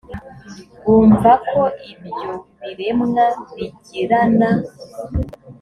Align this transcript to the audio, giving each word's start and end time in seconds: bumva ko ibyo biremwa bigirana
bumva 0.83 1.31
ko 1.49 1.61
ibyo 1.91 2.31
biremwa 2.61 3.25
bigirana 3.53 4.49